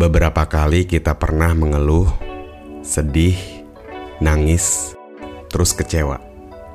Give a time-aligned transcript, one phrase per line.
[0.00, 2.08] Beberapa kali kita pernah mengeluh,
[2.80, 3.36] sedih,
[4.24, 4.96] nangis,
[5.52, 6.16] terus kecewa.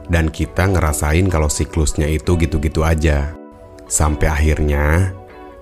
[0.06, 3.34] Dan kita ngerasain kalau siklusnya itu gitu-gitu aja.
[3.90, 5.10] Sampai akhirnya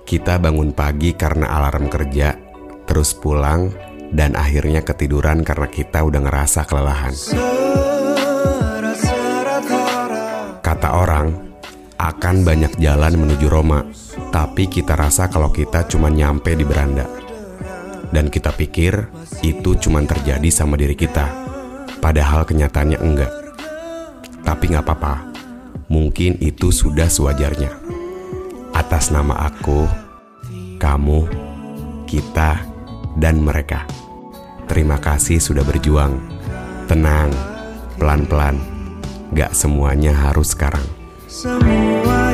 [0.04, 2.36] kita bangun pagi karena alarm kerja,
[2.84, 3.72] terus pulang,
[4.12, 7.16] dan akhirnya ketiduran karena kita udah ngerasa kelelahan.
[10.60, 11.32] Kata orang,
[11.96, 13.88] akan banyak jalan menuju Roma,
[14.28, 17.23] tapi kita rasa kalau kita cuma nyampe di beranda.
[18.14, 19.10] Dan kita pikir
[19.42, 21.26] itu cuma terjadi sama diri kita,
[21.98, 23.32] padahal kenyataannya enggak.
[24.46, 25.34] Tapi nggak apa-apa,
[25.90, 27.74] mungkin itu sudah sewajarnya.
[28.70, 29.90] Atas nama aku,
[30.78, 31.26] kamu,
[32.06, 32.62] kita,
[33.18, 33.82] dan mereka.
[34.70, 36.18] Terima kasih sudah berjuang.
[36.86, 37.34] Tenang,
[37.98, 38.58] pelan-pelan.
[39.34, 40.84] Gak semuanya harus sekarang.
[41.26, 42.33] Semua